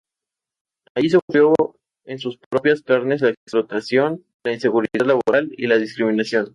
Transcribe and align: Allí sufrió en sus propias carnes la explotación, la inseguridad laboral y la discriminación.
Allí 0.95 1.09
sufrió 1.09 1.53
en 2.05 2.17
sus 2.17 2.37
propias 2.49 2.81
carnes 2.81 3.21
la 3.21 3.29
explotación, 3.29 4.25
la 4.43 4.53
inseguridad 4.53 5.05
laboral 5.05 5.51
y 5.55 5.67
la 5.67 5.77
discriminación. 5.77 6.47